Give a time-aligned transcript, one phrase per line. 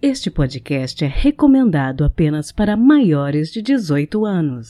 [0.00, 4.68] Este podcast é recomendado apenas para maiores de 18 anos.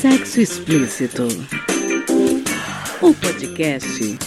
[0.00, 1.26] Sexo Explícito
[3.04, 4.18] o podcast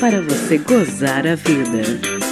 [0.00, 2.23] para você gozar a vida.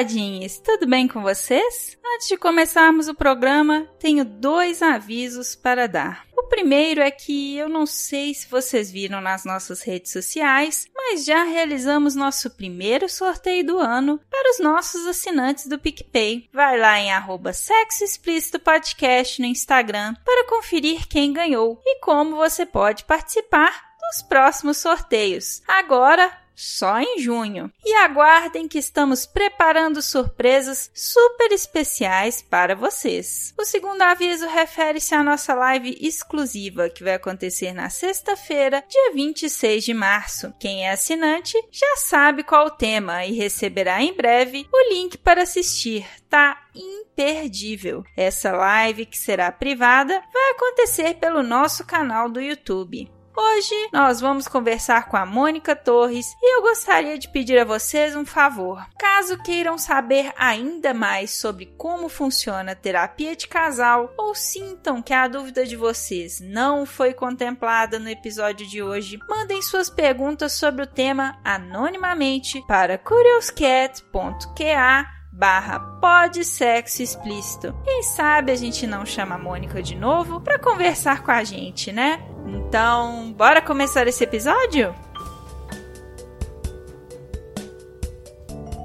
[0.00, 1.98] Namoradinhas, tudo bem com vocês?
[2.14, 6.24] Antes de começarmos o programa, tenho dois avisos para dar.
[6.36, 11.24] O primeiro é que eu não sei se vocês viram nas nossas redes sociais, mas
[11.24, 16.48] já realizamos nosso primeiro sorteio do ano para os nossos assinantes do PicPay.
[16.52, 22.36] Vai lá em arroba Sexo Explícito Podcast no Instagram para conferir quem ganhou e como
[22.36, 25.62] você pode participar dos próximos sorteios.
[25.68, 27.72] Agora, só em junho.
[27.82, 33.54] E aguardem que estamos preparando surpresas super especiais para vocês.
[33.58, 39.84] O segundo aviso refere-se à nossa live exclusiva que vai acontecer na sexta-feira, dia 26
[39.84, 40.52] de março.
[40.60, 45.42] Quem é assinante já sabe qual o tema e receberá em breve o link para
[45.42, 46.06] assistir.
[46.28, 48.04] Tá imperdível.
[48.16, 53.10] Essa live, que será privada, vai acontecer pelo nosso canal do YouTube.
[53.36, 58.16] Hoje nós vamos conversar com a Mônica Torres e eu gostaria de pedir a vocês
[58.16, 58.84] um favor.
[58.98, 65.12] Caso queiram saber ainda mais sobre como funciona a terapia de casal ou sintam que
[65.12, 70.82] a dúvida de vocês não foi contemplada no episódio de hoje, mandem suas perguntas sobre
[70.82, 77.74] o tema anonimamente para curioscat.ca barra pode sexo explícito.
[77.82, 81.90] Quem sabe a gente não chama a Mônica de novo para conversar com a gente,
[81.90, 82.22] né?
[82.46, 84.94] Então, bora começar esse episódio?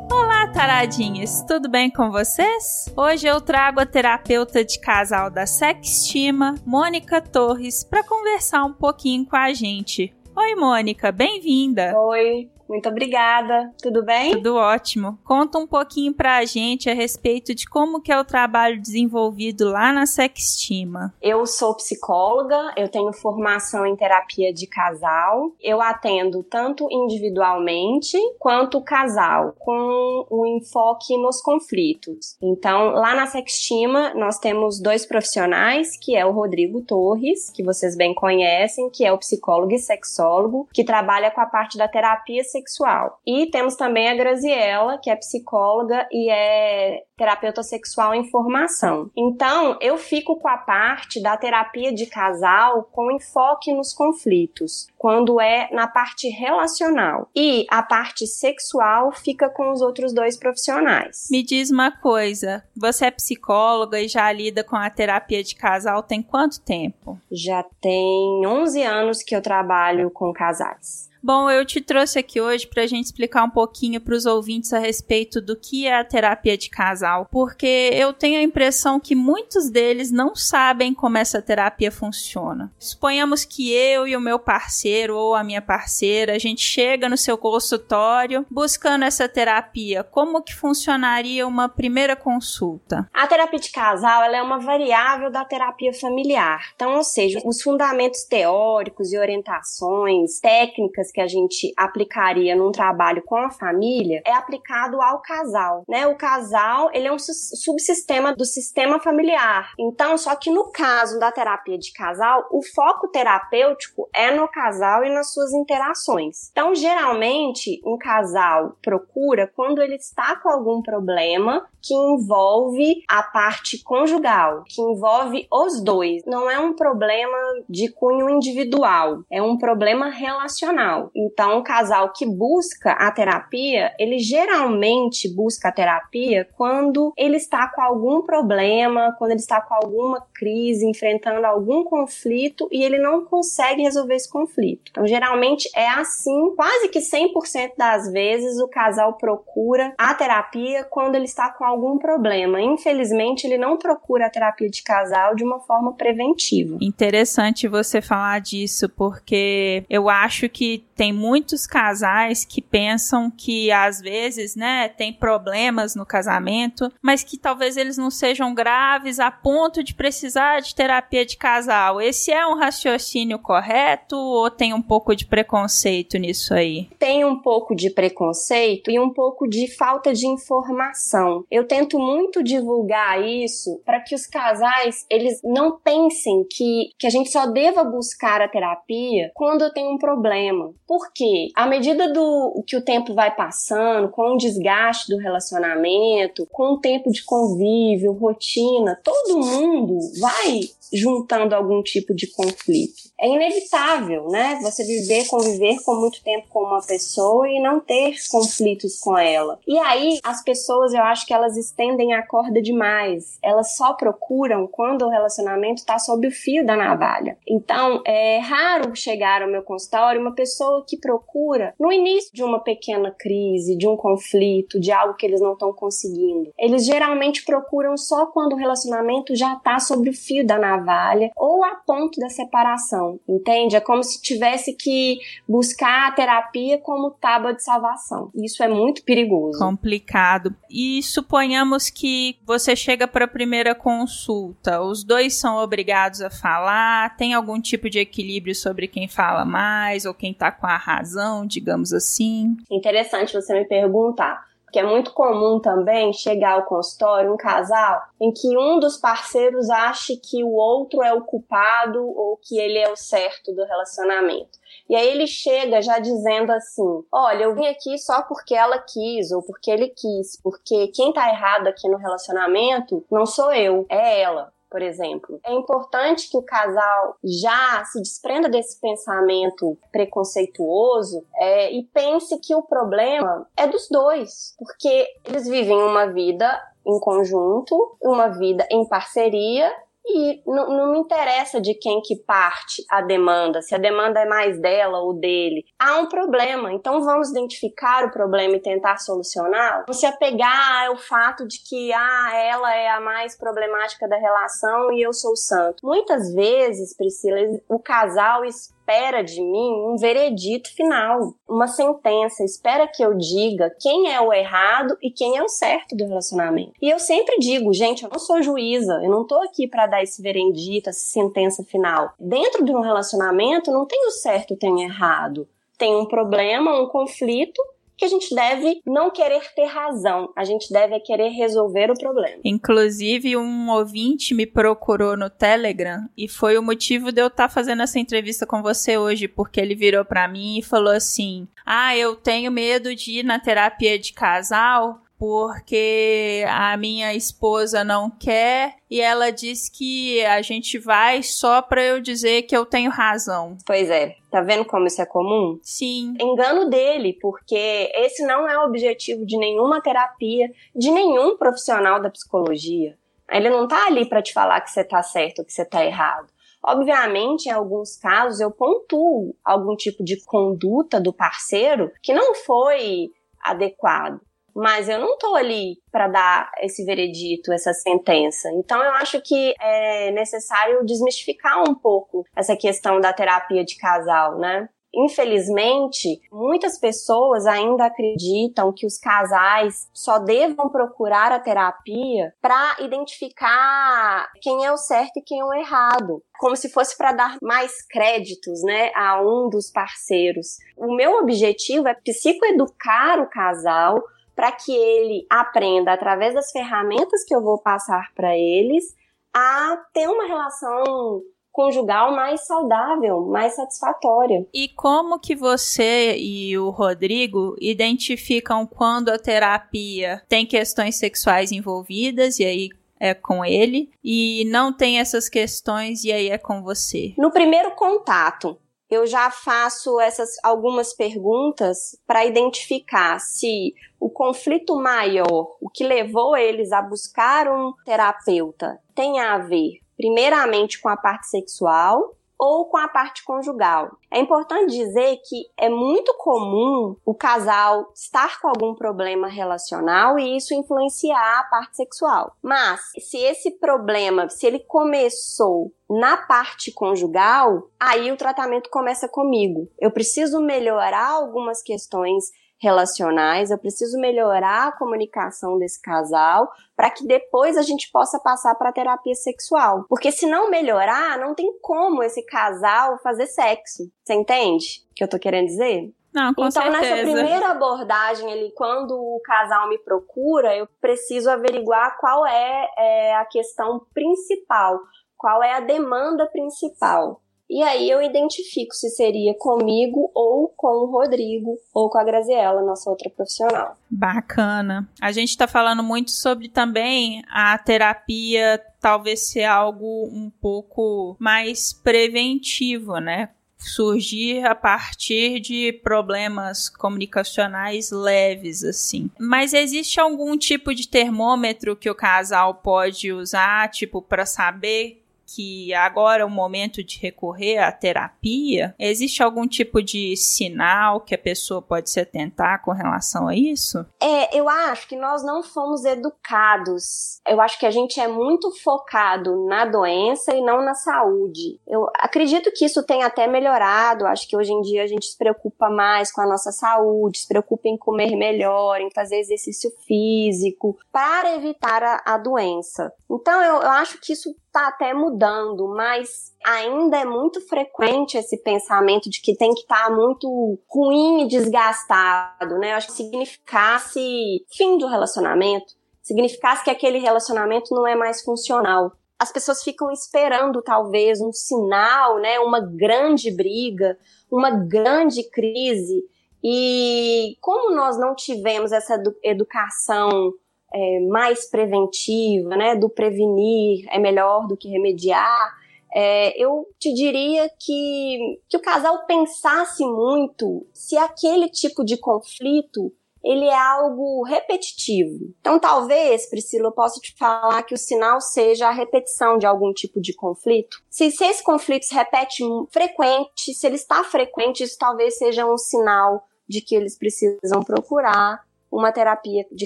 [0.09, 1.43] Olá, taradinhas!
[1.45, 2.89] Tudo bem com vocês?
[2.95, 9.25] Hoje eu trago a terapeuta de casal da Sextima, Mônica Torres, para conversar um pouquinho
[9.25, 10.16] com a gente.
[10.33, 11.93] Oi, Mônica, bem-vinda!
[11.97, 13.74] Oi, muito obrigada.
[13.81, 14.34] Tudo bem?
[14.34, 15.18] Tudo ótimo.
[15.24, 19.94] Conta um pouquinho pra gente a respeito de como que é o trabalho desenvolvido lá
[19.94, 21.14] na Sextima.
[21.22, 25.52] Eu sou psicóloga, eu tenho formação em terapia de casal.
[25.62, 32.38] Eu atendo tanto individualmente quanto casal, com o um enfoque nos conflitos.
[32.42, 37.96] Então, lá na Sextima, nós temos dois profissionais, que é o Rodrigo Torres, que vocês
[37.96, 42.44] bem conhecem, que é o psicólogo e sexólogo, que trabalha com a parte da terapia
[42.55, 43.19] sexual.
[43.25, 49.09] E temos também a Graziella, que é psicóloga e é terapeuta sexual em formação.
[49.16, 55.40] Então, eu fico com a parte da terapia de casal com enfoque nos conflitos, quando
[55.40, 57.30] é na parte relacional.
[57.36, 61.28] E a parte sexual fica com os outros dois profissionais.
[61.31, 66.03] Me diz uma coisa, você é psicóloga e já lida com a terapia de casal
[66.03, 67.20] tem quanto tempo?
[67.32, 71.09] Já tem 11 anos que eu trabalho com casais.
[71.26, 74.72] Bom, eu te trouxe aqui hoje para a gente explicar um pouquinho para os ouvintes
[74.74, 79.16] a respeito do que é a terapia de casal, porque eu tenho a impressão que
[79.16, 82.71] muitos deles não sabem como essa terapia funciona.
[82.79, 87.17] Suponhamos que eu e o meu parceiro ou a minha parceira, a gente chega no
[87.17, 90.03] seu consultório buscando essa terapia.
[90.03, 93.07] Como que funcionaria uma primeira consulta?
[93.13, 96.72] A terapia de casal ela é uma variável da terapia familiar.
[96.75, 103.22] Então, ou seja, os fundamentos teóricos e orientações técnicas que a gente aplicaria num trabalho
[103.23, 106.08] com a família é aplicado ao casal, né?
[106.08, 109.74] O casal, ele é um subsistema do sistema familiar.
[109.78, 115.03] Então, só que no caso da terapia de casal, o foco terapêutico é no casal
[115.03, 116.50] e nas suas interações.
[116.52, 123.84] Então, geralmente, um casal procura quando ele está com algum problema que envolve a parte
[123.84, 126.24] conjugal, que envolve os dois.
[126.26, 127.38] Não é um problema
[127.70, 131.12] de cunho individual, é um problema relacional.
[131.14, 136.84] Então, o casal que busca a terapia, ele geralmente busca a terapia quando
[137.17, 142.84] ele está com algum problema, quando ele está com alguma crise, enfrentando algum conflito e
[142.84, 144.91] ele não consegue resolver esse conflito.
[144.91, 151.16] Então, geralmente é assim, quase que 100% das vezes o casal procura a terapia quando
[151.16, 152.61] ele está com algum problema.
[152.61, 156.78] Infelizmente, ele não procura a terapia de casal de uma forma preventiva.
[156.82, 164.02] Interessante você falar disso, porque eu acho que tem muitos casais que pensam que às
[164.02, 169.83] vezes, né, tem problemas no casamento, mas que talvez eles não sejam graves a ponto
[169.83, 172.01] de precisar de terapia de casal.
[172.01, 176.89] Esse é um raciocínio correto ou tem um pouco de preconceito nisso aí?
[176.99, 181.43] Tem um pouco de preconceito e um pouco de falta de informação.
[181.49, 187.09] Eu tento muito divulgar isso para que os casais eles não pensem que, que a
[187.09, 190.73] gente só deva buscar a terapia quando eu tenho um problema.
[190.87, 196.65] Porque à medida do que o tempo vai passando, com o desgaste do relacionamento, com
[196.73, 200.62] o tempo de convívio, rotina, todo mundo vai
[200.94, 203.06] juntando algum tipo de conflito.
[203.20, 204.59] É inevitável, né?
[204.62, 209.59] Você viver, conviver com muito tempo com uma pessoa e não ter conflitos com ela.
[209.67, 213.38] E aí, as pessoas, eu acho que elas estendem a corda demais.
[213.41, 217.38] Elas só procuram quando o relacionamento está sob o fio da navalha.
[217.47, 222.59] Então, é raro chegar ao meu consultório uma pessoa que procura no início de uma
[222.59, 226.52] pequena crise, de um conflito, de algo que eles não estão conseguindo.
[226.57, 231.63] Eles geralmente procuram só quando o relacionamento já está sob o fio da navalha ou
[231.63, 233.75] a ponto da separação entende?
[233.75, 238.31] É como se tivesse que buscar a terapia como tábua de salvação.
[238.35, 239.59] Isso é muito perigoso.
[239.59, 240.55] Complicado.
[240.69, 247.16] E suponhamos que você chega para a primeira consulta, os dois são obrigados a falar,
[247.17, 251.46] tem algum tipo de equilíbrio sobre quem fala mais ou quem tá com a razão,
[251.46, 252.58] digamos assim?
[252.69, 258.29] Interessante você me perguntar que é muito comum também chegar ao consultório um casal em
[258.33, 262.91] que um dos parceiros ache que o outro é o culpado ou que ele é
[262.91, 264.60] o certo do relacionamento.
[264.89, 269.31] E aí ele chega já dizendo assim: Olha, eu vim aqui só porque ela quis
[269.31, 274.19] ou porque ele quis, porque quem tá errado aqui no relacionamento não sou eu, é
[274.19, 275.39] ela por exemplo.
[275.45, 282.53] É importante que o casal já se desprenda desse pensamento preconceituoso é, e pense que
[282.53, 288.86] o problema é dos dois, porque eles vivem uma vida em conjunto, uma vida em
[288.86, 289.74] parceria
[290.07, 294.25] e não, não, me interessa de quem que parte a demanda, se a demanda é
[294.25, 295.65] mais dela ou dele.
[295.79, 299.86] Há um problema, então vamos identificar o problema e tentar solucionar.
[299.88, 304.91] Não se apegar ao fato de que ah, ela é a mais problemática da relação
[304.91, 305.77] e eu sou o santo.
[305.84, 308.46] Muitas vezes, Priscila, o casal
[308.86, 314.32] espera de mim um veredito final, uma sentença, espera que eu diga quem é o
[314.32, 316.74] errado e quem é o certo do relacionamento.
[316.79, 320.03] E eu sempre digo, gente, eu não sou juíza, eu não tô aqui para dar
[320.03, 322.13] esse veredito, essa sentença final.
[322.20, 325.48] Dentro de um relacionamento não tem o certo e tem o errado.
[325.79, 327.62] Tem um problema, um conflito
[327.98, 332.39] que a gente deve não querer ter razão, a gente deve querer resolver o problema.
[332.44, 337.53] Inclusive, um ouvinte me procurou no Telegram e foi o motivo de eu estar tá
[337.53, 341.96] fazendo essa entrevista com você hoje, porque ele virou para mim e falou assim: "Ah,
[341.96, 348.75] eu tenho medo de ir na terapia de casal porque a minha esposa não quer
[348.89, 353.58] e ela diz que a gente vai só para eu dizer que eu tenho razão.
[353.65, 354.15] Pois é.
[354.29, 355.58] Tá vendo como isso é comum?
[355.62, 356.13] Sim.
[356.20, 362.10] Engano dele, porque esse não é o objetivo de nenhuma terapia, de nenhum profissional da
[362.10, 362.98] psicologia.
[363.32, 365.84] Ele não tá ali para te falar que você tá certo ou que você tá
[365.84, 366.28] errado.
[366.62, 373.12] Obviamente, em alguns casos, eu pontuo algum tipo de conduta do parceiro que não foi
[373.42, 374.20] adequado
[374.56, 378.50] mas eu não tô ali para dar esse veredito, essa sentença.
[378.54, 384.38] Então eu acho que é necessário desmistificar um pouco essa questão da terapia de casal,
[384.38, 384.70] né?
[384.98, 394.32] Infelizmente, muitas pessoas ainda acreditam que os casais só devam procurar a terapia para identificar
[394.42, 397.86] quem é o certo e quem é o errado, como se fosse para dar mais
[397.86, 400.56] créditos, né, a um dos parceiros.
[400.78, 404.02] O meu objetivo é psicoeducar o casal
[404.36, 408.96] para que ele aprenda através das ferramentas que eu vou passar para eles
[409.34, 411.22] a ter uma relação
[411.56, 414.46] conjugal mais saudável, mais satisfatória.
[414.54, 422.39] E como que você e o Rodrigo identificam quando a terapia tem questões sexuais envolvidas
[422.39, 427.13] e aí é com ele e não tem essas questões e aí é com você?
[427.18, 428.58] No primeiro contato,
[428.96, 436.36] eu já faço essas algumas perguntas para identificar se o conflito maior, o que levou
[436.36, 442.77] eles a buscar um terapeuta, tem a ver primeiramente com a parte sexual ou com
[442.77, 443.98] a parte conjugal.
[444.12, 450.38] É importante dizer que é muito comum o casal estar com algum problema relacional e
[450.38, 452.36] isso influenciar a parte sexual.
[452.42, 459.70] Mas se esse problema, se ele começou na parte conjugal, aí o tratamento começa comigo.
[459.80, 462.32] Eu preciso melhorar algumas questões
[462.65, 468.55] relacionais, eu preciso melhorar a comunicação desse casal para que depois a gente possa passar
[468.55, 469.86] para terapia sexual.
[469.88, 473.84] Porque se não melhorar, não tem como esse casal fazer sexo.
[474.03, 475.93] Você entende o que eu tô querendo dizer?
[476.13, 476.79] Não, então, certeza.
[476.79, 483.15] nessa primeira abordagem ali, quando o casal me procura, eu preciso averiguar qual é, é
[483.15, 484.79] a questão principal,
[485.17, 487.22] qual é a demanda principal.
[487.50, 492.62] E aí eu identifico se seria comigo ou com o Rodrigo ou com a Graziella,
[492.64, 493.78] nossa outra profissional.
[493.90, 494.90] Bacana.
[495.00, 501.72] A gente está falando muito sobre também a terapia talvez ser algo um pouco mais
[501.72, 503.30] preventivo, né?
[503.58, 509.10] surgir a partir de problemas comunicacionais leves, assim.
[509.20, 515.05] Mas existe algum tipo de termômetro que o casal pode usar, tipo, para saber
[515.36, 518.74] que agora é o momento de recorrer à terapia?
[518.80, 523.86] Existe algum tipo de sinal que a pessoa pode se atentar com relação a isso?
[524.01, 527.20] É, eu acho que nós não fomos educados.
[527.27, 531.60] Eu acho que a gente é muito focado na doença e não na saúde.
[531.68, 534.06] Eu acredito que isso tem até melhorado.
[534.06, 537.27] Acho que hoje em dia a gente se preocupa mais com a nossa saúde, se
[537.27, 542.94] preocupa em comer melhor, em fazer exercício físico, para evitar a, a doença.
[543.10, 548.42] Então eu, eu acho que isso está até mudando, mas ainda é muito frequente esse
[548.42, 552.72] pensamento de que tem que estar tá muito ruim e desgastado, né?
[552.72, 558.94] Eu acho que significasse fim do relacionamento, significasse que aquele relacionamento não é mais funcional.
[559.20, 563.98] As pessoas ficam esperando talvez um sinal, né, uma grande briga,
[564.32, 566.04] uma grande crise.
[566.44, 570.34] E como nós não tivemos essa educação
[570.75, 575.55] é, mais preventiva, né, do prevenir é melhor do que remediar,
[575.94, 582.91] é, eu te diria que, que o casal pensasse muito se aquele tipo de conflito
[583.24, 585.34] ele é algo repetitivo.
[585.39, 589.74] Então, talvez, Priscila, eu possa te falar que o sinal seja a repetição de algum
[589.74, 590.77] tipo de conflito.
[590.91, 595.58] Se, se esse conflito se repete frequente, se ele está frequente, isso talvez seja um
[595.58, 599.65] sinal de que eles precisam procurar uma terapia de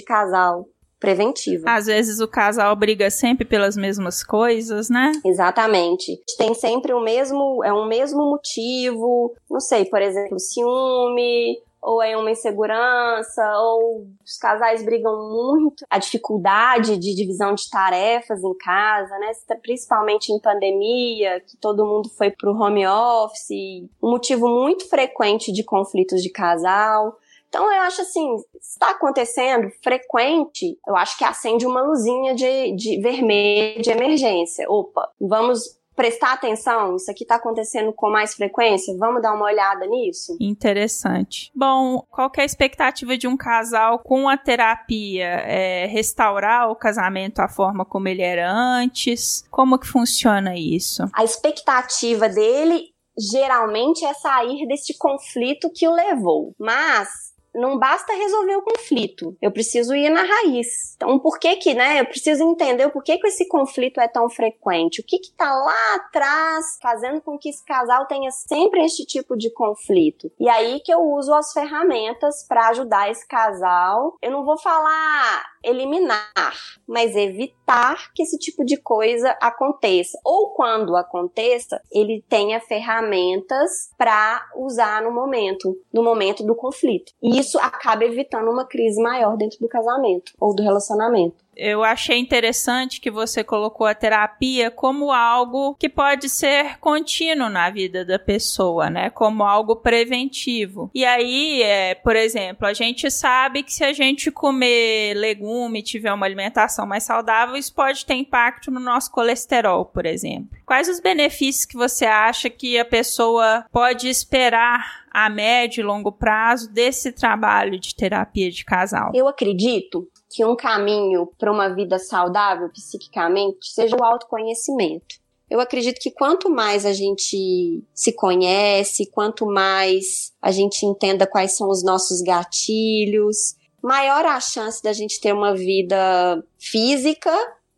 [0.00, 0.66] casal
[1.00, 1.64] preventiva.
[1.70, 5.12] Às vezes o casal briga sempre pelas mesmas coisas, né?
[5.24, 6.20] Exatamente.
[6.36, 12.16] Tem sempre o mesmo, é um mesmo motivo, não sei, por exemplo, ciúme, ou é
[12.16, 19.18] uma insegurança, ou os casais brigam muito, a dificuldade de divisão de tarefas em casa,
[19.18, 19.30] né?
[19.62, 25.64] Principalmente em pandemia, que todo mundo foi pro home office, um motivo muito frequente de
[25.64, 27.16] conflitos de casal.
[27.50, 33.00] Então eu acho assim, está acontecendo frequente, eu acho que acende uma luzinha de, de
[33.02, 34.70] vermelho de emergência.
[34.70, 39.84] Opa, vamos prestar atenção, isso aqui está acontecendo com mais frequência, vamos dar uma olhada
[39.86, 40.34] nisso?
[40.40, 41.50] Interessante.
[41.54, 45.26] Bom, qual é a expectativa de um casal com a terapia?
[45.26, 49.44] É restaurar o casamento à forma como ele era antes?
[49.50, 51.02] Como que funciona isso?
[51.12, 58.56] A expectativa dele geralmente é sair desse conflito que o levou, mas não basta resolver
[58.56, 60.94] o conflito, eu preciso ir na raiz.
[60.96, 64.28] Então, por que que, né, eu preciso entender o porquê que esse conflito é tão
[64.28, 69.04] frequente, o que que tá lá atrás fazendo com que esse casal tenha sempre este
[69.04, 70.30] tipo de conflito.
[70.38, 74.16] E aí que eu uso as ferramentas para ajudar esse casal.
[74.22, 76.52] Eu não vou falar eliminar,
[76.86, 80.18] mas evitar que esse tipo de coisa aconteça.
[80.24, 87.12] Ou quando aconteça, ele tenha ferramentas para usar no momento, no momento do conflito.
[87.22, 92.18] E isso acaba evitando uma crise maior dentro do casamento ou do relacionamento eu achei
[92.18, 98.18] interessante que você colocou a terapia como algo que pode ser contínuo na vida da
[98.18, 99.10] pessoa, né?
[99.10, 100.90] Como algo preventivo.
[100.94, 106.12] E aí, é, por exemplo, a gente sabe que se a gente comer legume, tiver
[106.12, 110.58] uma alimentação mais saudável, isso pode ter impacto no nosso colesterol, por exemplo.
[110.64, 116.10] Quais os benefícios que você acha que a pessoa pode esperar a médio e longo
[116.10, 119.12] prazo desse trabalho de terapia de casal?
[119.14, 125.16] Eu acredito que um caminho para uma vida saudável psiquicamente seja o autoconhecimento.
[125.50, 131.56] Eu acredito que quanto mais a gente se conhece, quanto mais a gente entenda quais
[131.56, 137.32] são os nossos gatilhos, maior a chance da gente ter uma vida física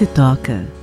[0.00, 0.79] Se toca.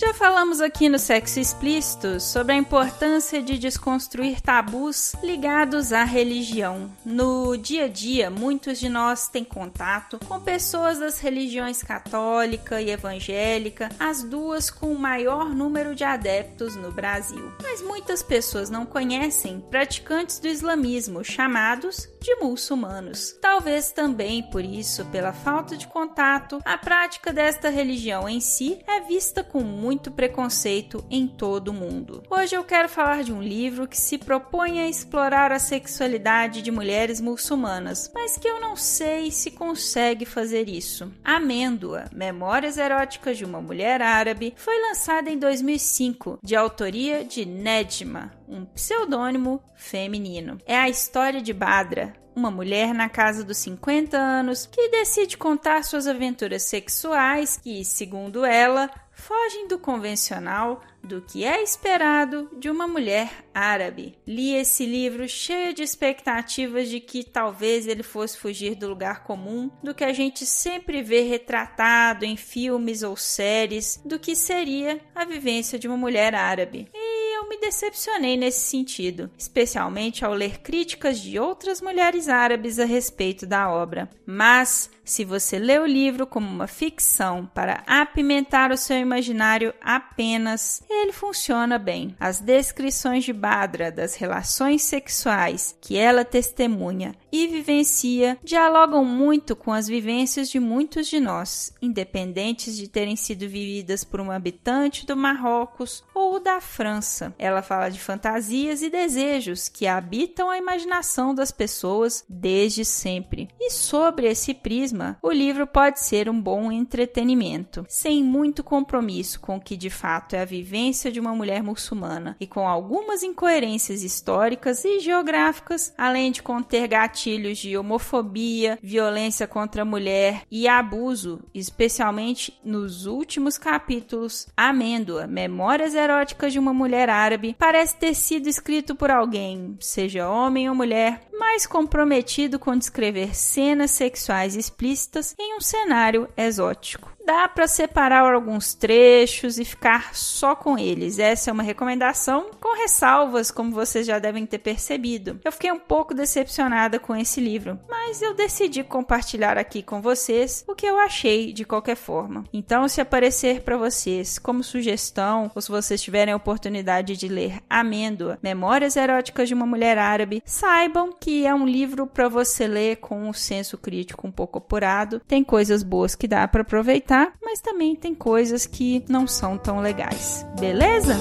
[0.00, 6.90] Já falamos aqui no Sexo Explícito sobre a importância de desconstruir tabus ligados à religião.
[7.04, 12.88] No dia a dia, muitos de nós têm contato com pessoas das religiões católica e
[12.88, 17.52] evangélica, as duas com o maior número de adeptos no Brasil.
[17.62, 23.36] Mas muitas pessoas não conhecem praticantes do islamismo chamados de muçulmanos.
[23.40, 29.00] Talvez também por isso, pela falta de contato, a prática desta religião em si é
[29.00, 32.22] vista com muito muito preconceito em todo o mundo.
[32.30, 36.70] Hoje eu quero falar de um livro que se propõe a explorar a sexualidade de
[36.70, 41.12] mulheres muçulmanas, mas que eu não sei se consegue fazer isso.
[41.24, 48.30] Amêndoa, Memórias Eróticas de uma Mulher Árabe, foi lançada em 2005, de autoria de Nedma,
[48.48, 50.58] um pseudônimo feminino.
[50.66, 55.84] É a história de Badra, uma mulher na casa dos 50 anos que decide contar
[55.84, 58.90] suas aventuras sexuais que, segundo ela,
[59.20, 64.18] fogem do convencional, do que é esperado de uma mulher árabe.
[64.26, 69.70] Li esse livro cheio de expectativas de que talvez ele fosse fugir do lugar comum,
[69.82, 75.24] do que a gente sempre vê retratado em filmes ou séries, do que seria a
[75.24, 76.88] vivência de uma mulher árabe.
[76.94, 77.09] E
[77.40, 83.46] eu me decepcionei nesse sentido, especialmente ao ler críticas de outras mulheres árabes a respeito
[83.46, 84.10] da obra.
[84.26, 90.84] Mas se você lê o livro como uma ficção para apimentar o seu imaginário apenas,
[90.88, 92.14] ele funciona bem.
[92.20, 99.72] As descrições de Badra das relações sexuais que ela testemunha e vivencia dialogam muito com
[99.72, 105.16] as vivências de muitos de nós, independentes de terem sido vividas por um habitante do
[105.16, 107.34] Marrocos ou da França.
[107.36, 113.48] Ela fala de fantasias e desejos que habitam a imaginação das pessoas desde sempre.
[113.58, 119.56] E sobre esse prisma, o livro pode ser um bom entretenimento, sem muito compromisso com
[119.56, 124.02] o que de fato é a vivência de uma mulher muçulmana e com algumas incoerências
[124.02, 131.40] históricas e geográficas, além de conter gatilhos de homofobia, violência contra a mulher e abuso,
[131.54, 134.46] especialmente nos últimos capítulos.
[134.56, 140.68] Amêndoa, Memórias Eróticas de uma Mulher Árabe, parece ter sido escrito por alguém, seja homem
[140.68, 144.89] ou mulher, mais comprometido com descrever cenas sexuais explícitas
[145.38, 151.18] em um cenário exótico dá para separar alguns trechos e ficar só com eles.
[151.18, 155.38] Essa é uma recomendação com ressalvas, como vocês já devem ter percebido.
[155.44, 160.64] Eu fiquei um pouco decepcionada com esse livro, mas eu decidi compartilhar aqui com vocês
[160.66, 162.44] o que eu achei de qualquer forma.
[162.52, 167.60] Então, se aparecer para vocês como sugestão, ou se vocês tiverem a oportunidade de ler
[167.68, 172.96] Amêndoa, Memórias Eróticas de uma Mulher Árabe, saibam que é um livro para você ler
[172.96, 175.20] com um senso crítico um pouco apurado.
[175.26, 177.09] Tem coisas boas que dá para aproveitar
[177.42, 180.46] mas também tem coisas que não são tão legais.
[180.58, 181.16] Beleza?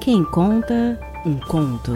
[0.00, 1.92] Quem conta um conto.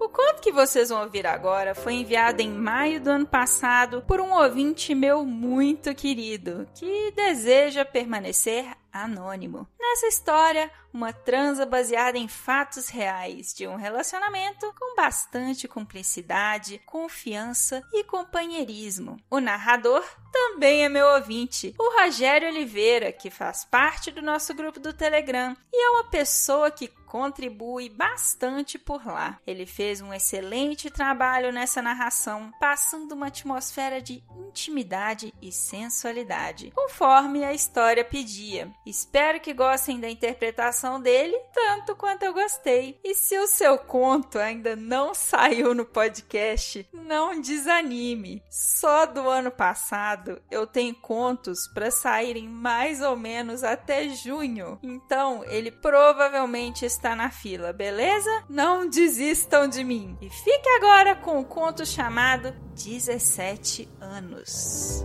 [0.00, 4.20] O conto que vocês vão ouvir agora foi enviado em maio do ano passado por
[4.20, 9.68] um ouvinte meu muito querido que deseja permanecer anônimo.
[9.78, 17.82] Nessa história, uma transa baseada em fatos reais de um relacionamento com bastante cumplicidade, confiança
[17.92, 19.16] e companheirismo.
[19.28, 24.78] O narrador também é meu ouvinte, o Rogério Oliveira, que faz parte do nosso grupo
[24.78, 29.38] do Telegram e é uma pessoa que contribui bastante por lá.
[29.46, 37.44] Ele fez um excelente trabalho nessa narração, passando uma atmosfera de intimidade e sensualidade, conforme
[37.44, 38.72] a história pedia.
[38.86, 42.98] Espero que gostem da interpretação dele tanto quanto eu gostei.
[43.02, 48.42] E se o seu conto ainda não saiu no podcast, não desanime.
[48.50, 54.78] Só do ano passado eu tenho contos para saírem mais ou menos até junho.
[54.82, 58.44] Então ele provavelmente está na fila, beleza?
[58.48, 60.16] Não desistam de mim.
[60.20, 65.04] E fique agora com o conto chamado 17 anos.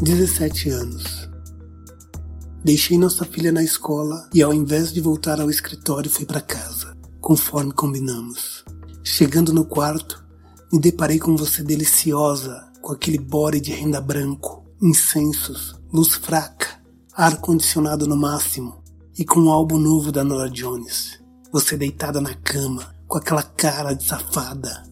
[0.00, 1.28] 17 anos.
[2.64, 6.96] Deixei nossa filha na escola e, ao invés de voltar ao escritório, fui para casa,
[7.20, 8.64] conforme combinamos.
[9.02, 10.24] Chegando no quarto,
[10.72, 16.80] me deparei com você deliciosa, com aquele body de renda branco, incensos, luz fraca,
[17.12, 18.80] ar-condicionado no máximo
[19.18, 21.18] e com um álbum novo da Nora Jones.
[21.52, 24.84] Você deitada na cama, com aquela cara de safada.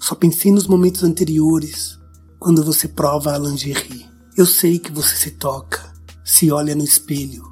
[0.00, 1.98] Só pensei nos momentos anteriores,
[2.38, 4.15] quando você prova a lingerie.
[4.36, 7.42] Eu sei que você se toca, se olha no espelho,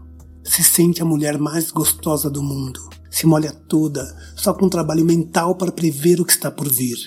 [0.44, 4.05] se sente a mulher mais gostosa do mundo, se molha toda
[4.37, 6.99] só com um trabalho mental para prever o que está por vir.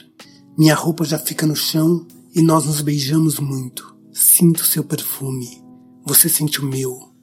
[0.57, 3.95] Minha roupa já fica no chão e nós nos beijamos muito.
[4.11, 5.63] Sinto seu perfume,
[6.03, 7.13] você sente o meu.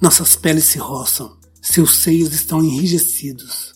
[0.00, 3.74] Nossas peles se roçam, seus seios estão enrijecidos.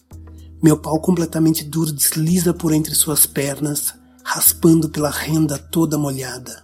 [0.61, 6.61] Meu pau completamente duro desliza por entre suas pernas, raspando pela renda toda molhada.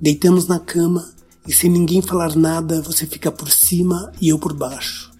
[0.00, 1.12] Deitamos na cama
[1.46, 5.12] e sem ninguém falar nada, você fica por cima e eu por baixo.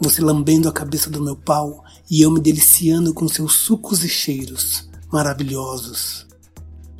[0.00, 4.08] Você lambendo a cabeça do meu pau e eu me deliciando com seus sucos e
[4.08, 6.26] cheiros maravilhosos.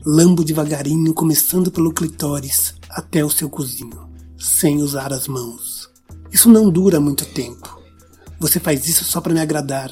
[0.04, 4.06] Lambo devagarinho, começando pelo clitóris até o seu cozinho,
[4.38, 5.88] sem usar as mãos.
[6.30, 7.80] Isso não dura muito tempo.
[8.38, 9.90] Você faz isso só para me agradar.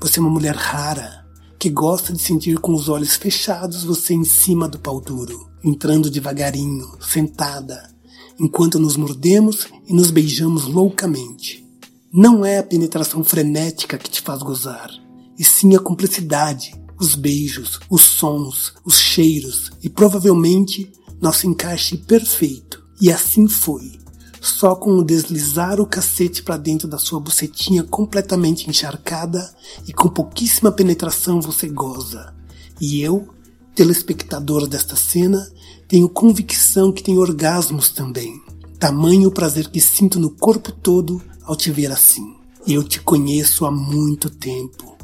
[0.00, 1.24] Você é uma mulher rara,
[1.60, 6.08] que gosta de sentir com os olhos fechados você em cima do pau duro, entrando
[6.08, 7.90] devagarinho, sentada,
[8.38, 11.66] enquanto nos mordemos e nos beijamos loucamente.
[12.12, 14.90] Não é a penetração frenética que te faz gozar,
[15.36, 22.84] e sim a cumplicidade, os beijos, os sons, os cheiros e provavelmente nosso encaixe perfeito.
[23.00, 23.98] E assim foi.
[24.40, 29.52] Só com o deslizar o cacete para dentro da sua bucetinha completamente encharcada
[29.86, 32.32] e com pouquíssima penetração você goza.
[32.80, 33.28] E eu,
[33.74, 35.46] telespectador desta cena,
[35.88, 38.40] tenho convicção que tem orgasmos também.
[38.78, 42.34] Tamanho o prazer que sinto no corpo todo ao te ver assim.
[42.66, 44.96] Eu te conheço há muito tempo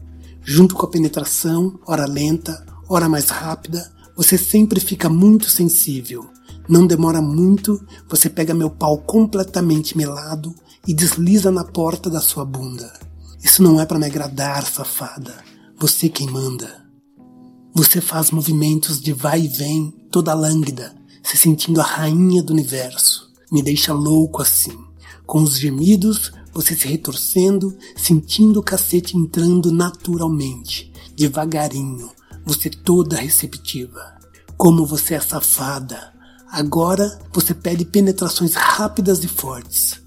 [0.45, 6.29] junto com a penetração, ora lenta, ora mais rápida, você sempre fica muito sensível.
[6.69, 10.55] Não demora muito, você pega meu pau completamente melado
[10.87, 12.93] e desliza na porta da sua bunda.
[13.43, 15.35] Isso não é para me agradar, safada.
[15.79, 16.82] Você quem manda.
[17.75, 23.33] Você faz movimentos de vai e vem, toda lânguida, se sentindo a rainha do universo.
[23.51, 24.79] Me deixa louco assim,
[25.27, 32.11] com os gemidos você se retorcendo, sentindo o cacete entrando naturalmente, devagarinho,
[32.45, 34.19] você toda receptiva.
[34.57, 36.13] Como você é safada.
[36.51, 39.99] Agora você pede penetrações rápidas e fortes.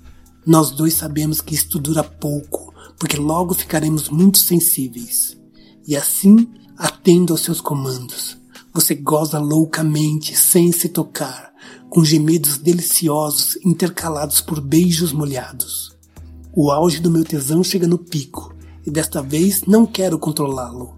[0.45, 5.35] Nós dois sabemos que isto dura pouco, porque logo ficaremos muito sensíveis.
[5.87, 8.37] E assim, atendo aos seus comandos.
[8.73, 11.53] Você goza loucamente, sem se tocar,
[11.89, 15.95] com gemidos deliciosos intercalados por beijos molhados.
[16.53, 18.53] O auge do meu tesão chega no pico,
[18.85, 20.97] e desta vez não quero controlá-lo.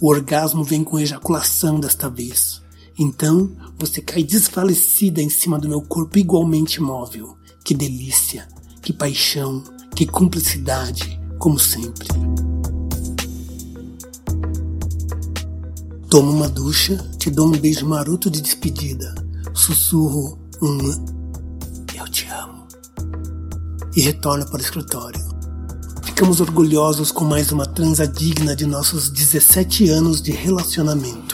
[0.00, 2.62] O orgasmo vem com ejaculação desta vez.
[2.98, 7.36] Então você cai desfalecida em cima do meu corpo igualmente imóvel.
[7.64, 8.48] Que delícia,
[8.80, 9.62] que paixão,
[9.94, 12.08] que cumplicidade, como sempre.
[16.10, 19.14] Tomo uma ducha, te dou um beijo maroto de despedida.
[19.52, 20.78] Sussurro um
[21.94, 22.66] Eu te amo
[23.94, 25.20] e retorna para o escritório.
[26.02, 31.27] Ficamos orgulhosos com mais uma transa digna de nossos 17 anos de relacionamento.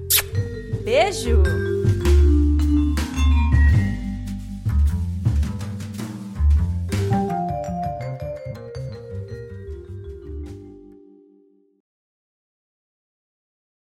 [0.88, 1.66] Beijo!